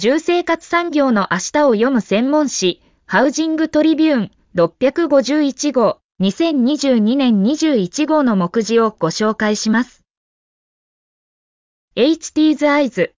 [0.00, 10.02] 住生活産業の明日を読む専門誌、ハウジングトリビューン651号、2022年21号の目次をご紹介します。
[11.96, 13.10] HT's Eyes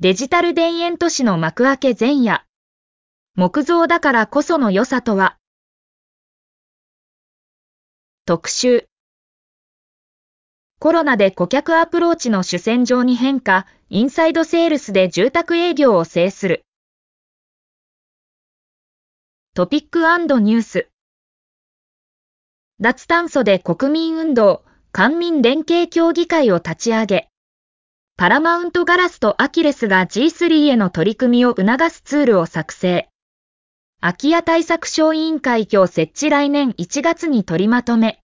[0.00, 2.44] デジタル田園都市の幕開け前夜。
[3.36, 5.38] 木造だからこその良さとは？
[8.26, 8.86] 特集
[10.78, 16.64] コロナで顧客アプローチの主戦場に変化、インサイドセールスで住宅営業を制する。
[19.56, 20.88] トピックニュース。
[22.78, 27.30] 脱炭素で国民運動、官民連携協議会を立ち上げ、
[28.16, 33.08] パラマウントガラスとアキレスが G3 への取り組みを促すツールを作成。
[34.00, 38.19] 空き家対策小委員会今日設置来年1月に取りまとめ。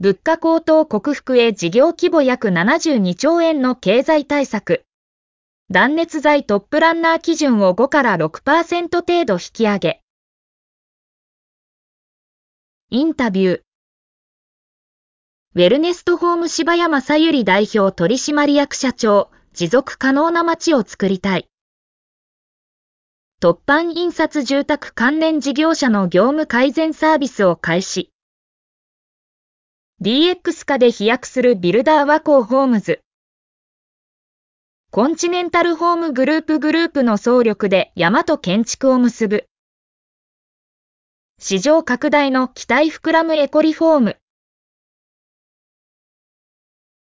[0.00, 4.84] 物価高騰克服へ事業規模約72兆円の経済対策。
[5.70, 10.00] 断熱材トップランナー基準を5から6%程度引き上げ。
[12.90, 13.60] インタビュー。
[15.54, 21.48] ウェルネストホーム柴山さゆり代表取締役社長、持続可能な街を作りたい。
[23.40, 28.13] 突版印刷住宅関連事業者の業務改善サービスを開始。
[30.04, 33.00] DX 化で飛躍するビルダー和光ホームズ。
[34.90, 39.46] コンチネンタルホームグループグループの総力で山と建築を結ぶ。
[41.38, 44.16] 市場拡大の期待膨らむエコリフォーム。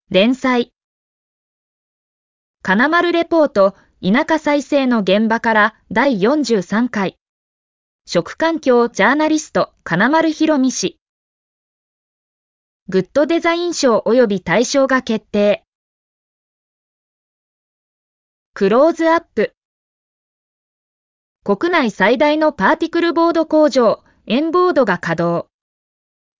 [0.09, 0.71] 連載。
[2.61, 7.17] 金丸レポート、田舎再生の現場から第43回。
[8.05, 11.02] 食環境ジャーナリスト、金丸博美氏。
[12.89, 15.63] グッドデザイン賞及び大賞が決定。
[18.53, 19.53] クローズアップ。
[21.45, 25.47] 国内最大のパーティクルボード工場、エンボードが稼働。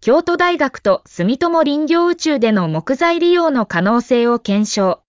[0.02, 5.02] 京都大学と住友林業宇宙での木材利用の可能性を検証。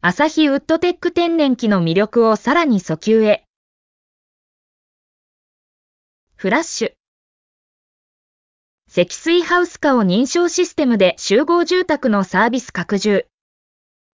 [0.00, 3.44] 朝日ウッドテック天然機の魅力をさらに訴求へ。
[6.36, 6.97] フラッシュ。
[8.90, 13.26] 積水ハウス化を認証システムで集合住宅のサービス拡充。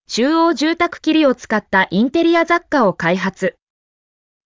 [0.08, 3.54] 中央住宅切りを使ったインテリア雑貨を開発。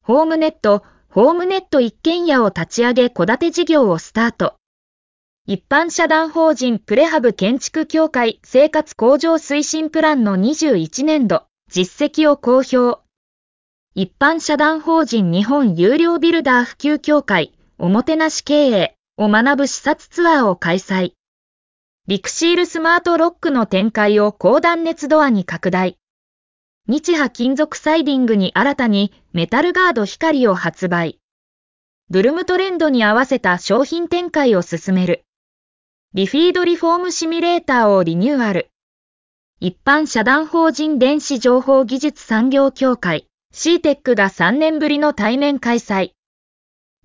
[0.05, 4.57] ホームネット、ホームネット一軒家を立ち上げ戸建て事業をスタート。
[5.47, 13.01] 一般社団法人プレハブ建築協会生活向上推進プランの21年度実績を公表。
[13.95, 21.15] 一般社団法人日本有料ビルダー普及協会おもてなし経営を学ぶ視察ツアーを開催。
[22.07, 25.99] リクシールスマートロックの展開を高断熱ドアに拡大。
[26.87, 31.19] 日波金属サイディングに新たにメタルガード光を発売。
[32.09, 35.25] ブルームトレンドに合わせた商品展開を進める。
[36.15, 38.71] リフィードリフォームシミュレーターをリニューアル。
[39.59, 46.13] 一般社団法人電子情報技術産業協会 CTEC が3年ぶりの対面開催。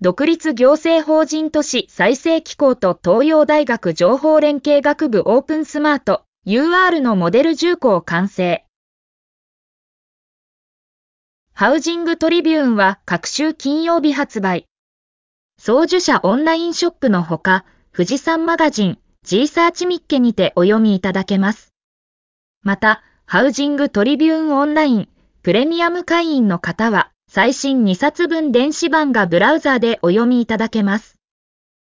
[0.00, 8.64] 独立行政法人都市再生機構と東洋大学情報連携学部オープンスマート UR のモデル重工完成。
[11.52, 14.66] ハウジングトリビューンは各週金曜日発売。
[15.58, 21.72] 送受者オンラインショップのほか、富士山マガジン G サーチミッケにてお読みいただけます。
[22.62, 25.08] また、ハウジングトリビューンオンライン
[25.42, 31.13] プレミアム会員の方は、最新2冊分電子版がブラウザでお読みいただけます。